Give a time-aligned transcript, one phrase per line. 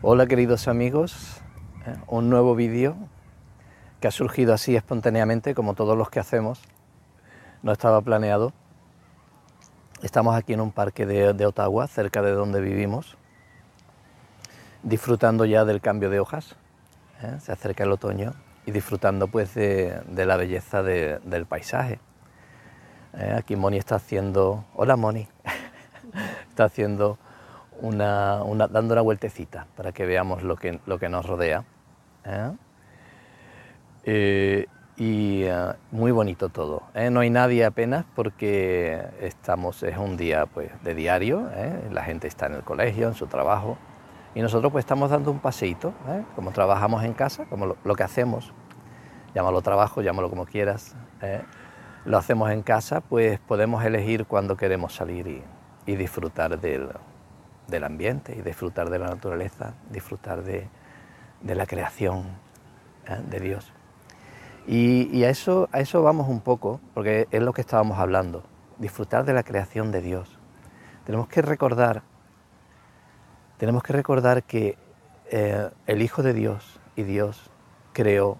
[0.00, 1.40] Hola queridos amigos,
[1.84, 1.96] ¿eh?
[2.06, 2.96] un nuevo vídeo
[3.98, 6.62] que ha surgido así espontáneamente como todos los que hacemos,
[7.64, 8.52] no estaba planeado.
[10.00, 13.16] Estamos aquí en un parque de, Ottawa, cerca de donde vivimos,
[14.84, 16.54] disfrutando ya del cambio de hojas,
[17.20, 17.36] ¿eh?
[17.40, 18.34] se acerca el otoño
[18.66, 21.98] y disfrutando pues de, la belleza del paisaje.
[23.14, 23.34] ¿eh?
[23.36, 25.26] Aquí Moni está haciendo, hola Moni,
[26.50, 27.18] está haciendo
[27.80, 31.64] una, dando una vueltecita para que veamos lo que, lo que nos rodea.
[32.24, 32.52] ¿eh?
[34.04, 36.82] Eh, y eh, muy bonito todo.
[37.10, 41.48] No hay nadie apenas porque estamos, es un día pues, de diario,
[41.90, 43.78] la gente está en el colegio, en su trabajo,
[44.34, 45.94] y nosotros pues estamos dando un paseíto,
[46.34, 48.52] como trabajamos en casa, como lo, que hacemos,
[49.34, 50.96] llámalo trabajo, llámalo como quieras,
[52.04, 55.42] lo hacemos en casa, pues podemos elegir cuándo queremos salir y,
[55.86, 56.90] y disfrutar del,
[57.68, 60.68] del ambiente y disfrutar de la naturaleza, disfrutar de,
[61.42, 62.24] la creación
[63.06, 63.20] ¿eh?
[63.28, 63.72] de Dios.
[64.66, 68.42] Y, a, eso, a eso vamos un poco, porque es lo que estábamos hablando,
[68.76, 70.38] disfrutar de la creación de Dios.
[71.06, 72.02] Tenemos que recordar,
[73.56, 74.76] tenemos que recordar que
[75.30, 77.50] eh, el Hijo de Dios y Dios
[77.94, 78.36] creó,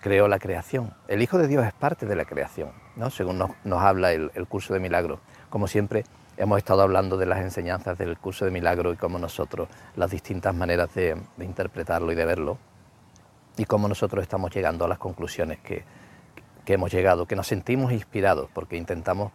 [0.00, 0.92] creó la creación.
[1.08, 3.08] El Hijo de Dios es parte de la creación, ¿no?
[3.08, 5.20] según nos, habla el, el curso de milagros.
[5.48, 6.04] Como siempre,
[6.40, 10.54] hemos estado hablando de las enseñanzas del curso de milagro y cómo nosotros, las distintas
[10.54, 12.56] maneras de, interpretarlo y de verlo,
[13.58, 15.84] y cómo nosotros estamos llegando a las conclusiones que,
[16.64, 19.32] que hemos llegado, que nos sentimos inspirados, porque intentamos,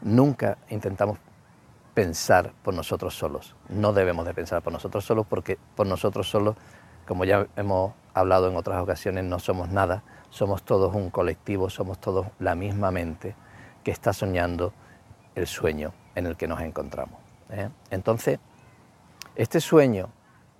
[0.00, 1.18] nunca intentamos
[1.94, 3.54] pensar por nosotros solos.
[3.68, 6.56] No debemos de pensar por nosotros solos porque por nosotros solos,
[7.06, 12.00] como ya hemos hablado en otras ocasiones, no somos nada, somos todos un colectivo, somos
[12.00, 13.36] todos la misma mente
[13.84, 14.72] que está soñando
[15.38, 17.18] el sueño en el que nos encontramos.
[17.50, 17.68] ¿eh?
[17.90, 18.38] Entonces,
[19.36, 20.10] este sueño,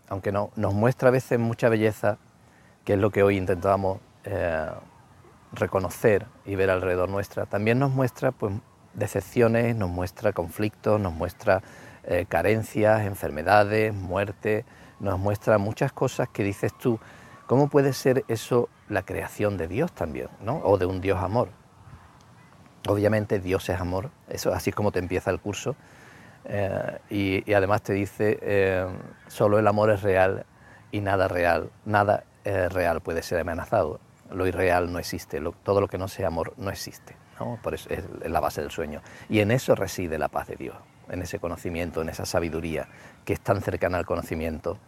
[0.08, 2.18] aunque no, nos muestra a veces mucha belleza,
[2.84, 4.70] que es lo que hoy intentamos eh,
[5.52, 8.54] reconocer y ver alrededor nuestra, también nos muestra pues,
[8.94, 11.62] decepciones, nos muestra conflictos, nos muestra
[12.04, 14.64] eh, carencias, enfermedades, muerte,
[15.00, 16.98] nos muestra muchas cosas que dices tú,
[17.46, 20.58] ¿cómo puede ser eso la creación de Dios también, ¿no?
[20.64, 21.48] o de un Dios amor?
[22.86, 25.76] Obviamente Dios es amor, eso así es como te empieza el curso.
[26.44, 26.98] Eh,
[27.46, 28.86] y, además te dice, eh,
[29.26, 30.46] solo el amor es real
[30.90, 34.00] y nada real, nada eh, real puede ser amenazado.
[34.30, 37.16] Lo irreal no existe, todo lo que no sea amor no existe.
[37.62, 39.00] Por eso es la base del sueño.
[39.28, 40.76] Y en eso reside la paz de Dios,
[41.08, 42.88] en ese conocimiento, en esa sabiduría
[43.24, 44.78] que es tan cercana al conocimiento,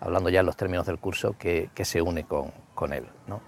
[0.00, 3.06] hablando ya en los términos del curso, que, se une con, con él.
[3.26, 3.40] ¿no?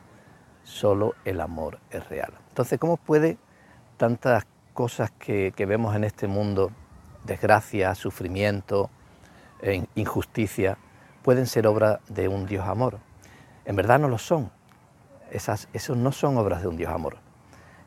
[0.64, 2.32] Solo el amor es real.
[2.48, 3.36] Entonces, ¿cómo puede
[3.96, 6.70] tantas cosas que, vemos en este mundo,
[7.24, 8.90] desgracia, sufrimiento,
[9.62, 10.76] e injusticia,
[11.22, 12.98] pueden ser obra de un Dios amor.
[13.64, 14.50] En verdad no lo son.
[15.30, 17.16] Esas, esos no son obras de un Dios amor.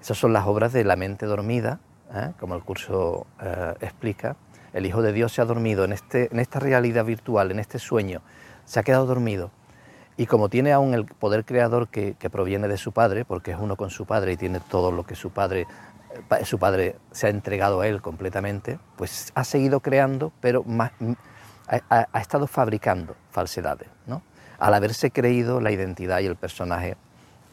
[0.02, 1.80] Esas son las obras de la mente dormida,
[2.14, 2.32] ¿eh?
[2.40, 4.36] como el curso eh, explica.
[4.74, 7.80] El Hijo de Dios se ha dormido en, este, en esta realidad virtual, en este
[7.80, 8.22] sueño.
[8.66, 9.52] Se ha quedado dormido.
[10.20, 13.78] Y como tiene aún el poder creador que, proviene de su Padre, porque es uno
[13.78, 15.66] con su Padre y tiene todo lo que su Padre
[16.44, 20.66] su padre se ha entregado a él completamente, pues ha seguido creando, pero
[21.68, 24.24] ha, estado fabricando falsedades, ¿no?
[24.58, 26.98] al haberse creído la identidad y el personaje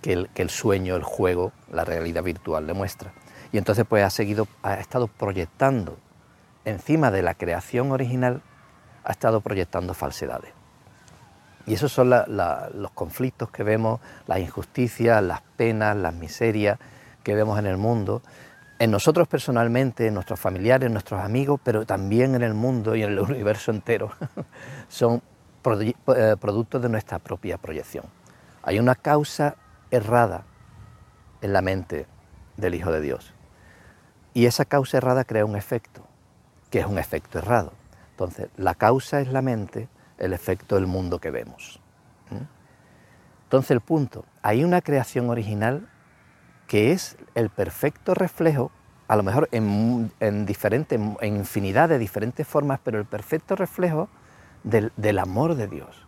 [0.03, 3.13] que el, que el, sueño, el juego, la realidad virtual le muestra.
[3.53, 5.99] Y entonces pues ha, seguido, ha estado proyectando
[6.65, 8.43] encima de la creación original,
[9.05, 10.56] ha estado proyectando falsedades.
[11.67, 16.79] Y esos son los conflictos que vemos, las injusticias, las penas, las miserias
[17.25, 18.23] que vemos en el mundo
[18.79, 23.03] en nosotros personalmente, en nuestros familiares, en nuestros amigos, pero también en el mundo y
[23.03, 24.13] en el universo entero,
[24.89, 25.23] son
[25.65, 28.05] eh, productos de nuestra propia proyección.
[28.63, 29.57] Hay una causa
[29.91, 30.45] errada
[31.41, 32.07] en la mente
[32.57, 33.33] del Hijo de Dios.
[34.35, 36.03] Y esa causa errada crea un efecto,
[36.71, 37.73] que es un efecto errado.
[38.11, 39.89] Entonces, la causa es la mente,
[40.19, 41.81] el efecto el mundo que vemos.
[43.45, 45.89] Entonces, el punto, hay una creación original
[46.67, 48.73] que es el perfecto reflejo,
[49.07, 54.09] a lo mejor en, en, en infinidad de diferentes formas, pero el perfecto reflejo
[54.65, 56.07] del, amor de Dios.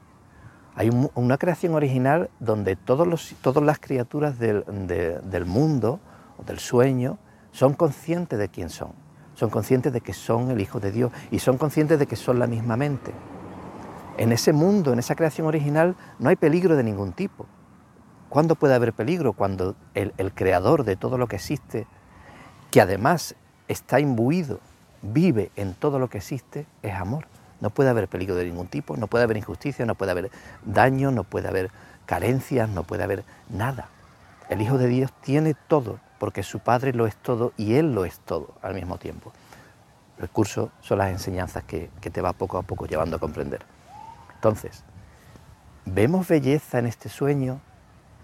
[0.75, 6.01] Hay una creación original donde todos los, todas las criaturas del, del mundo
[6.45, 7.19] del sueño
[7.53, 8.93] son conscientes de quién son,
[9.35, 12.39] son conscientes de que son el Hijo de Dios y son conscientes de que son
[12.39, 13.13] la misma mente.
[14.19, 17.47] En ese mundo, en esa creación original, no hay peligro de ningún tipo.
[18.29, 19.32] ¿Cuándo puede haber peligro?
[19.32, 21.87] Cuando el, creador de todo lo que existe,
[22.73, 23.37] que además
[23.69, 24.59] está imbuido,
[25.03, 27.29] vive en todo lo que existe, es amor.
[27.61, 30.32] No puede haber peligro de ningún tipo, no puede haber injusticia, no puede haber
[30.64, 31.71] daño, no puede haber
[32.05, 33.88] carencias, no puede haber nada.
[34.49, 38.05] El Hijo de Dios tiene todo, porque su Padre lo es todo y Él lo
[38.05, 39.32] es todo al mismo tiempo.
[40.19, 43.78] El curso son las enseñanzas que, que te va poco a poco llevando a comprender.
[44.38, 44.85] Entonces,
[45.85, 47.61] vemos belleza en este sueño,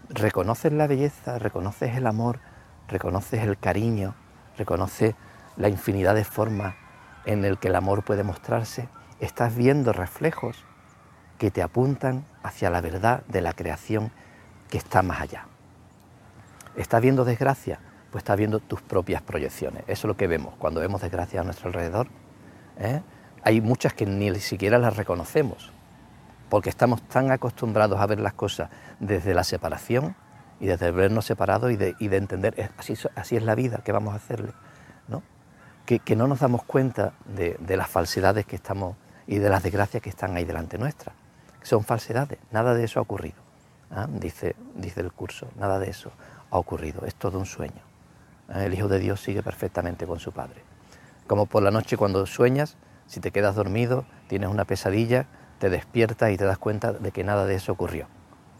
[0.09, 2.39] reconoces la belleza, reconoces el amor,
[2.87, 4.15] reconoces el cariño,
[4.57, 5.17] reconoces
[5.57, 6.77] la infinidad de formas
[7.25, 8.89] en el que el amor puede mostrarse,
[9.19, 10.65] estás viendo reflejos
[11.39, 14.13] que te apuntan hacia la verdad de la creación
[14.71, 15.47] que está más allá.
[16.77, 17.81] ¿Estás viendo desgracia?
[18.13, 19.83] Pues estás viendo tus propias proyecciones.
[19.89, 22.07] Eso es lo que vemos cuando vemos desgracia a nuestro alrededor.
[22.79, 23.01] ¿eh?
[23.43, 25.74] Hay muchas que ni siquiera las reconocemos,
[26.49, 28.71] porque estamos tan acostumbrados a ver las cosas
[29.01, 30.17] desde la separación
[30.61, 34.17] y desde vernos separados y de, entender, así, así es la vida, ¿qué vamos a
[34.17, 34.53] hacerle?
[35.09, 35.23] ¿no?
[35.87, 38.97] Que, no nos damos cuenta de, las falsedades que estamos
[39.27, 41.13] y de las desgracias que están ahí delante nuestra.
[41.63, 43.37] Son falsedades, nada de eso ha ocurrido,
[43.91, 44.07] ¿ah?
[44.11, 46.13] dice, dice el curso, nada de eso
[46.51, 47.83] ha ocurrido, es todo un sueño.
[48.51, 48.65] ¿ah?
[48.65, 50.63] El Hijo de Dios sigue perfectamente con su Padre.
[51.27, 52.77] Como por la noche cuando sueñas,
[53.07, 55.27] si te quedas dormido, tienes una pesadilla,
[55.59, 58.07] te despiertas y te das cuenta de que nada de eso ocurrió.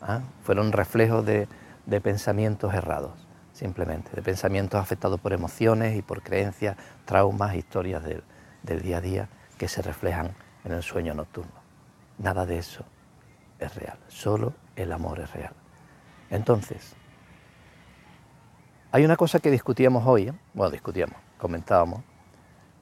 [0.03, 0.21] ¿ah?
[0.43, 1.49] Fueron reflejos de,
[2.03, 3.13] pensamientos errados,
[3.53, 9.29] simplemente, de pensamientos afectados por emociones y por creencias, traumas, historias del día a día
[9.59, 11.53] que se reflejan en el sueño nocturno.
[12.19, 12.85] Nada de eso
[13.59, 15.53] es real, solo el amor es real.
[16.31, 16.95] Entonces,
[18.93, 20.35] hay una cosa que discutíamos hoy, ¿eh?
[20.55, 22.03] bueno, discutíamos, comentábamos,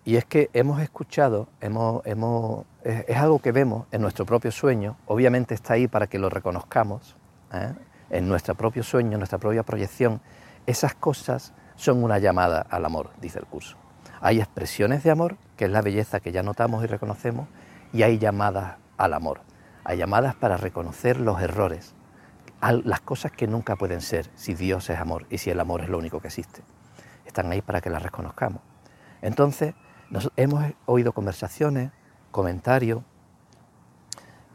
[0.04, 4.96] y es que hemos escuchado, hemos, hemos, es, algo que vemos en nuestro propio sueño,
[5.06, 7.16] obviamente está ahí para que lo reconozcamos,
[7.52, 7.72] ¿eh?
[8.10, 10.20] en nuestro propio sueño, en nuestra propia proyección,
[10.66, 13.76] esas cosas son una llamada al amor, dice el curso.
[14.20, 17.48] Hay expresiones de amor, que es la belleza que ya notamos y reconocemos,
[17.92, 19.40] y hay llamadas al amor.
[19.84, 21.94] Hay llamadas para reconocer los errores,
[22.84, 25.88] las cosas que nunca pueden ser si Dios es amor y si el amor es
[25.88, 26.62] lo único que existe.
[27.26, 28.62] Están ahí para que las reconozcamos.
[29.22, 29.74] Entonces,
[30.36, 31.90] hemos oído conversaciones,
[32.30, 33.02] comentarios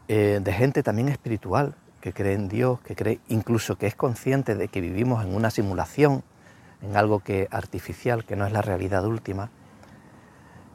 [0.08, 4.54] eh, de gente también espiritual que cree en Dios, que cree incluso que es consciente
[4.54, 6.22] de que vivimos en una simulación,
[6.80, 9.50] en algo que artificial, que no es la realidad última,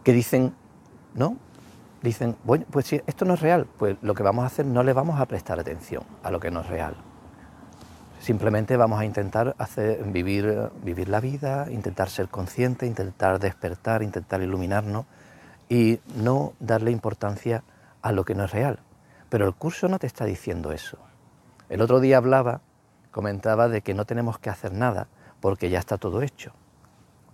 [0.03, 0.53] que dicen,
[1.13, 1.37] no,
[2.01, 4.83] dicen, bueno, pues si esto no es real, pues lo que vamos a hacer no
[4.83, 6.95] le vamos a prestar atención a lo que no es real.
[8.23, 15.07] Simplemente vamos a intentar hacer, vivir, la vida, intentar ser consciente, intentar despertar, intentar iluminarnos
[15.67, 17.65] y no darle importancia
[18.01, 18.79] a lo que no es real.
[19.27, 20.99] Pero el curso no te está diciendo eso.
[21.67, 22.61] El otro día hablaba,
[23.11, 25.09] comentaba de que no tenemos que hacer nada
[25.41, 26.53] porque ya está todo hecho.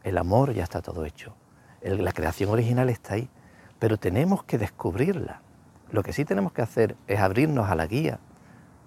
[0.04, 1.36] El amor ya está todo hecho.
[1.84, 3.30] la creación original está ahí,
[3.78, 5.42] pero tenemos que descubrirla.
[5.92, 8.18] Lo que sí tenemos que hacer es abrirnos a la guía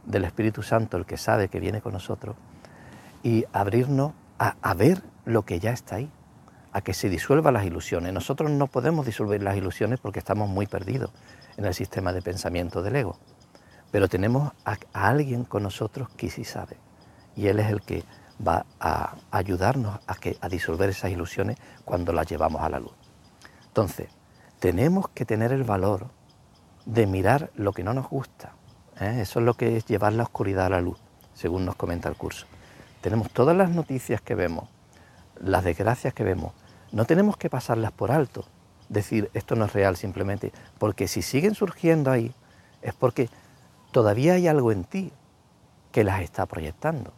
[0.04, 2.36] del Espíritu Santo, el que sabe que viene con nosotros,
[3.22, 6.10] y abrirnos a, ver lo que ya está ahí,
[6.72, 8.12] a que se disuelvan las ilusiones.
[8.12, 11.12] Nosotros no podemos disolver las ilusiones porque estamos muy perdidos
[11.56, 13.18] en el sistema de pensamiento del ego,
[13.92, 16.76] pero tenemos a, alguien con nosotros que sí sabe,
[17.36, 18.02] y Él es el que
[18.44, 22.94] va a ayudarnos a, que, a disolver esas ilusiones cuando las llevamos a la luz.
[23.68, 24.08] Entonces,
[24.58, 26.08] tenemos que tener el valor
[26.84, 28.54] de mirar lo que no nos gusta,
[29.02, 29.20] ¿eh?
[29.20, 30.98] Eso es lo que es llevar la oscuridad a la luz,
[31.34, 32.46] según nos comenta el curso.
[33.00, 34.68] Tenemos todas las noticias que vemos,
[35.40, 36.52] las desgracias que vemos,
[36.92, 38.44] no tenemos que pasarlas por alto,
[38.88, 42.34] decir esto no es real simplemente, porque si siguen surgiendo ahí
[42.82, 43.28] es porque
[43.90, 45.12] todavía hay algo en ti
[45.90, 47.12] que las está proyectando.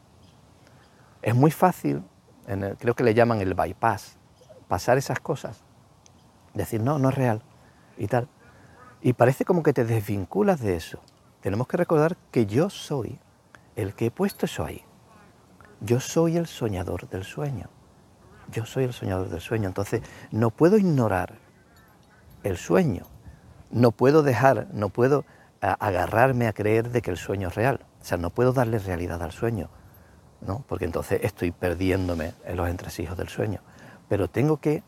[1.23, 2.03] Es muy fácil,
[2.79, 4.17] creo que le llaman el bypass,
[4.69, 5.63] pasar esas cosas,
[6.55, 7.43] decir no, no es real
[7.97, 8.29] y tal.
[9.03, 11.01] Y parece como que te desvinculas de eso
[11.45, 13.19] tenemos que recordar que yo soy
[13.77, 14.81] el que he puesto eso ahí.
[15.83, 17.69] Yo soy el soñador del sueño.
[18.51, 19.69] Yo soy el soñador del sueño.
[19.69, 21.35] Entonces, no puedo ignorar
[22.45, 23.05] el sueño.
[23.71, 25.27] No puedo dejar, no puedo
[25.61, 27.81] agarrarme a creer de que el sueño es real.
[28.01, 29.69] O sea, no puedo darle realidad al sueño,
[30.41, 30.65] ¿no?
[30.67, 33.61] Porque entonces estoy perdiéndome en los entresijos del sueño.
[34.09, 34.83] Pero tengo que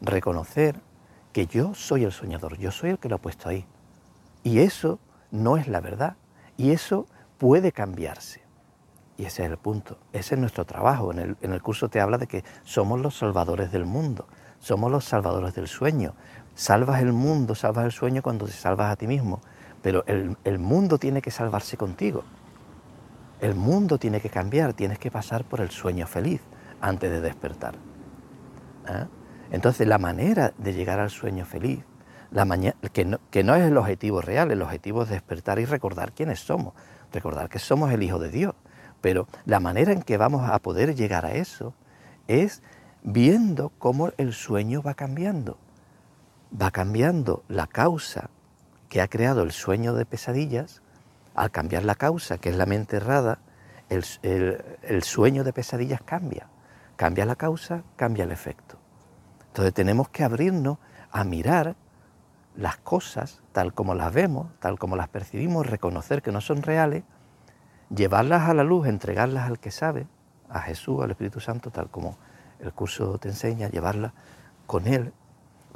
[0.00, 0.80] reconocer
[1.32, 3.64] que yo soy el soñador, yo soy el que lo ha puesto ahí.
[4.42, 4.98] Y eso
[5.30, 6.16] no es la verdad.
[6.56, 7.06] Y eso
[7.38, 8.42] puede cambiarse.
[9.16, 9.98] Y ese es el punto.
[10.12, 11.12] Ese es nuestro trabajo.
[11.12, 14.26] En el, en el, curso te habla de que somos los salvadores del mundo.
[14.58, 16.14] Somos los salvadores del sueño.
[16.54, 19.40] Salvas el mundo, salvas el sueño cuando te salvas a ti mismo.
[19.82, 22.24] Pero el, el mundo tiene que salvarse contigo.
[23.40, 24.72] El mundo tiene que cambiar.
[24.74, 26.40] Tienes que pasar por el sueño feliz
[26.80, 27.74] antes de despertar.
[28.88, 29.06] ¿eh?
[29.50, 31.84] Entonces la manera de llegar al sueño feliz
[32.30, 36.40] La no, que no es el objetivo real, el objetivo es despertar y recordar quiénes
[36.40, 36.74] somos,
[37.12, 38.54] recordar que somos el Hijo de Dios.
[39.00, 41.74] Pero la manera en que vamos a poder llegar a eso
[42.28, 42.62] es
[43.02, 45.58] viendo cómo el sueño va cambiando.
[46.60, 48.30] Va cambiando la causa
[48.88, 50.82] que ha creado el sueño de pesadillas,
[51.34, 53.38] al cambiar la causa, que es la mente errada,
[53.88, 54.04] el,
[54.82, 56.48] el sueño de pesadillas cambia.
[56.96, 58.78] Cambia la causa, cambia el efecto.
[59.48, 60.78] Entonces tenemos que abrirnos
[61.10, 61.74] a mirar
[62.60, 67.04] las cosas tal como las vemos, tal como las percibimos, reconocer que no son reales,
[67.88, 70.06] llevarlas a la luz, entregarlas al que sabe,
[70.50, 72.18] a Jesús, al Espíritu Santo, tal como
[72.60, 74.12] el curso te enseña, llevarlas
[74.66, 75.14] con Él,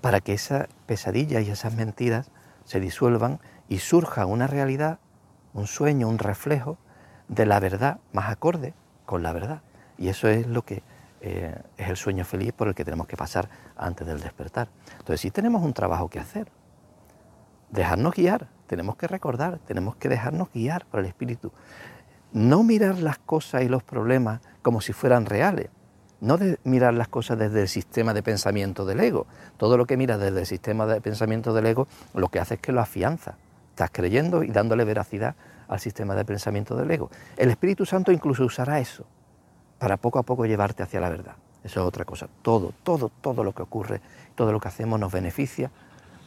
[0.03, 2.31] para que esa pesadilla y esas mentiras
[2.67, 4.99] se disuelvan y surja una realidad,
[5.55, 6.77] un sueño, un reflejo
[7.29, 8.75] de la verdad más acorde
[9.07, 9.63] con la verdad.
[9.97, 10.83] Y eso es lo que
[11.23, 14.69] eh, es el sueño feliz por el que tenemos que pasar antes del despertar.
[14.99, 16.49] Entonces sí tenemos un trabajo que hacer.
[17.75, 21.51] Dejarnos guiar, tenemos que recordar, tenemos que dejarnos guiar por el Espíritu.
[22.33, 25.71] No mirar las cosas y los problemas como si fueran reales.
[26.21, 29.27] No de mirar las cosas desde el sistema de pensamiento del ego.
[29.57, 32.61] Todo lo que miras desde el sistema de pensamiento del ego lo que hace es
[32.61, 33.39] que lo afianza.
[33.71, 35.35] Estás creyendo y dándole veracidad
[35.67, 37.11] al sistema de pensamiento del ego.
[37.37, 39.05] El Espíritu Santo incluso usará eso
[39.81, 41.35] para poco a poco llevarte hacia la verdad.
[41.65, 42.29] Eso es otra cosa.
[42.43, 44.01] Todo, todo, todo lo que ocurre,
[44.37, 45.73] todo lo que hacemos nos beneficia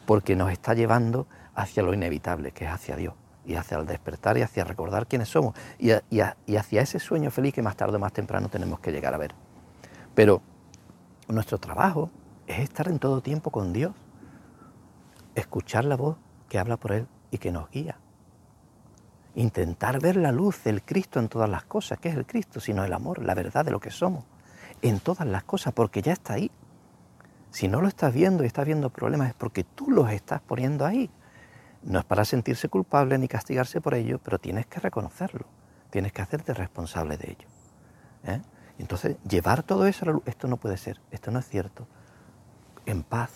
[0.08, 3.12] porque nos está llevando hacia lo inevitable, que es hacia Dios,
[3.44, 7.60] y hacia el despertar y hacia recordar quiénes somos, y, hacia ese sueño feliz que
[7.60, 9.34] más tarde o más temprano tenemos que llegar a ver.
[10.14, 10.40] Pero
[11.28, 12.10] nuestro trabajo
[12.46, 13.92] es estar en todo tiempo con Dios,
[15.34, 16.16] escuchar la voz
[16.48, 17.98] que habla por Él y que nos guía
[19.34, 21.98] intentar ver la luz del Cristo en todas las cosas.
[21.98, 22.60] ¿Qué es el Cristo?
[22.60, 24.24] Sino el amor, la verdad de lo que somos.
[24.80, 26.50] En todas las cosas, porque ya está ahí.
[27.50, 30.84] Si no lo estás viendo y estás viendo problemas es porque tú los estás poniendo
[30.84, 31.10] ahí.
[31.82, 35.46] No es para sentirse culpable ni castigarse por ello, pero tienes que reconocerlo.
[35.90, 37.48] Tienes que hacerte responsable de ello.
[38.24, 38.42] ¿eh?
[38.78, 41.86] Entonces, llevar todo eso a la luz, esto no puede ser, esto no es cierto.
[42.86, 43.30] En paz,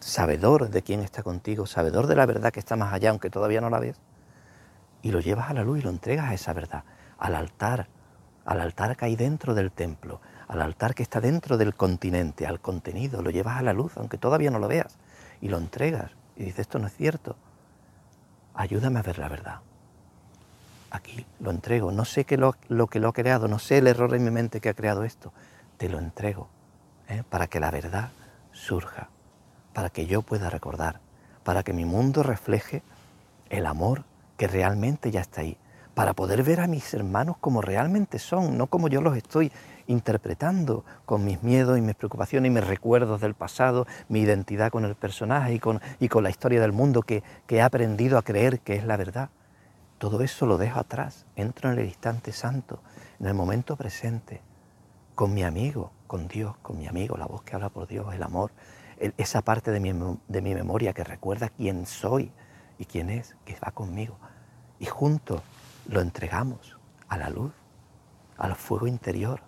[0.00, 3.60] sabedor de quién está contigo, sabedor de la verdad que está más allá, aunque todavía
[3.60, 4.00] no la ves,
[5.02, 6.84] y lo llevas a la luz y lo entregas a esa verdad,
[7.18, 7.88] al altar,
[8.44, 12.58] al altar que hay dentro del templo, al altar que está dentro del continente, al
[12.58, 14.98] contenido, lo llevas a la luz, aunque todavía no lo veas,
[15.40, 17.36] y lo entregas y dices, esto no es cierto,
[18.54, 19.60] ayúdame a ver la verdad.
[20.90, 23.86] Aquí lo entrego, no sé qué lo, lo que lo ha creado, no sé el
[23.86, 25.32] error en mi mente que ha creado esto,
[25.76, 26.48] te lo entrego,
[27.08, 27.22] ¿eh?
[27.30, 28.10] para que la verdad
[28.50, 29.08] surja,
[29.72, 30.98] para que yo pueda recordar,
[31.44, 32.82] para que mi mundo refleje
[33.50, 34.02] el amor
[34.36, 35.56] que realmente ya está ahí,
[35.94, 39.52] para poder ver a mis hermanos como realmente son, no como yo los estoy
[39.90, 44.84] interpretando con mis miedos y mis preocupaciones y mis recuerdos del pasado, mi identidad con
[44.84, 48.22] el personaje y con, y con la historia del mundo que, que he aprendido a
[48.22, 49.30] creer que es la verdad.
[49.98, 52.82] Todo eso lo dejo atrás, entro en el instante santo,
[53.18, 54.40] en el momento presente,
[55.14, 58.22] con mi amigo, con Dios, con mi amigo, la voz que habla por Dios, el
[58.22, 58.52] amor,
[59.18, 59.92] esa parte de mi,
[60.28, 62.32] de mi memoria que recuerda quién soy
[62.78, 64.16] y quién es, que va conmigo
[64.80, 65.42] y juntos
[65.86, 66.78] lo entregamos
[67.08, 67.52] a la luz,
[68.38, 69.42] al fuego interior,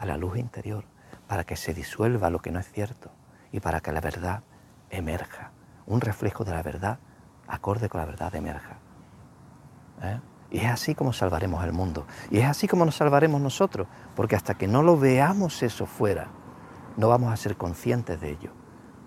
[0.00, 0.84] a la luz interior,
[1.28, 3.10] para que se disuelva lo que no es cierto
[3.52, 4.42] y para que la verdad
[4.88, 5.52] emerja,
[5.86, 6.98] un reflejo de la verdad
[7.46, 8.78] acorde con la verdad emerja.
[10.02, 10.20] ¿Eh?
[10.50, 12.06] Y es así como salvaremos el mundo.
[12.30, 16.28] Y es así como nos salvaremos nosotros, porque hasta que no lo veamos eso fuera,
[16.96, 18.50] no vamos a ser conscientes de ello.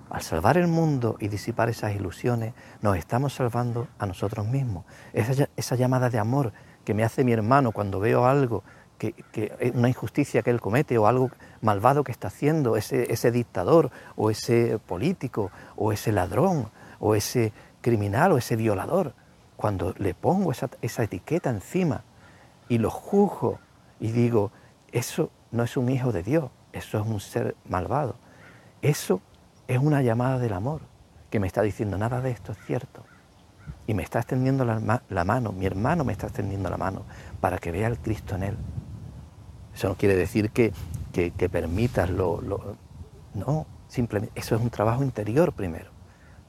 [0.10, 4.86] Al salvar el mundo y disipar esas ilusiones, nos estamos salvando a nosotros mismos.
[5.12, 6.54] Esa, llamada de amor
[6.86, 8.64] que me hace mi hermano cuando veo algo,
[8.98, 11.32] que, una injusticia que él comete o algo
[11.62, 16.70] malvado que está haciendo, ese, dictador o ese político o ese ladrón
[17.00, 19.14] o ese criminal o ese violador,
[19.58, 22.04] cuando le pongo esa, esa etiqueta encima
[22.70, 23.60] y lo juzgo
[24.00, 24.52] y digo,
[24.92, 28.16] eso no es un hijo de Dios, eso es un ser malvado.
[28.82, 29.22] Eso
[29.68, 30.82] es una llamada del amor
[31.30, 33.04] que me está diciendo nada de esto es cierto.
[33.88, 37.04] Y me está extendiendo la, mano, mi hermano me está extendiendo la mano
[37.42, 38.58] para que vea el Cristo en él.
[39.74, 40.72] Eso no quiere decir que,
[41.12, 42.78] que, permitas lo, lo...
[43.34, 45.92] No, simplemente eso es un trabajo interior primero.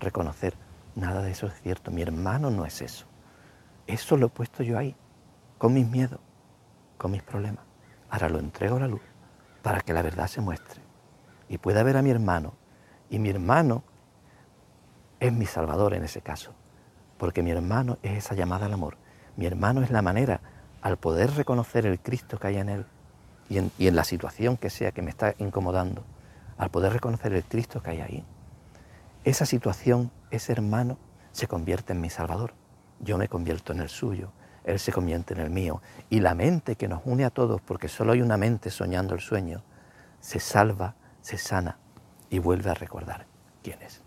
[0.01, 0.55] Reconocer,
[0.95, 1.91] nada de eso es cierto.
[1.91, 3.07] Mi hermano no es eso.
[3.87, 4.95] Eso lo he puesto yo ahí,
[5.59, 6.21] con mis miedos,
[6.99, 7.65] con mis problemas.
[8.11, 9.03] Ahora lo entrego a la luz
[9.63, 10.81] para que la verdad se muestre
[11.49, 12.55] y pueda ver a mi hermano
[13.11, 13.83] y mi hermano
[15.21, 16.53] es mi salvador en ese caso,
[17.19, 18.99] porque mi hermano es esa llamada al amor.
[19.37, 20.41] Mi hermano es la manera,
[20.83, 22.87] al poder reconocer el Cristo que hay en él
[23.49, 26.05] y en, la situación que sea que me está incomodando,
[26.57, 28.25] al poder reconocer el Cristo que hay ahí,
[29.25, 30.99] esa situación, ese hermano,
[31.33, 32.55] se convierte en mi Salvador.
[33.01, 34.33] Yo me convierto en el suyo,
[34.65, 35.83] Él se convierte en el mío.
[36.11, 39.21] Y la mente que nos une a todos, porque solo hay una mente soñando el
[39.21, 39.63] sueño,
[40.21, 41.79] se salva, se sana
[42.31, 43.27] y vuelve a recordar
[43.63, 44.03] quién es.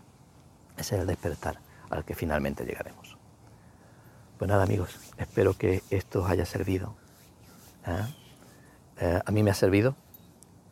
[0.76, 1.58] Ese es el despertar
[1.90, 3.16] al que finalmente llegaremos.
[4.38, 6.94] Pues nada amigos, espero que esto os haya servido.
[7.86, 8.04] ¿eh?
[9.00, 9.94] Eh, a mí me ha servido,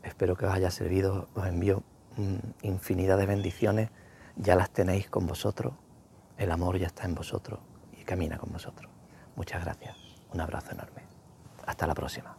[0.02, 1.83] espero que os haya servido, os envío
[2.16, 3.90] mm, infinidad de bendiciones,
[4.37, 5.75] ya las tenéis con vosotros,
[6.37, 7.61] el amor ya está en vosotros
[7.92, 8.90] y camina con vosotros.
[9.37, 9.97] Muchas gracias,
[10.33, 11.02] un abrazo enorme.
[11.66, 12.35] Hasta la próxima.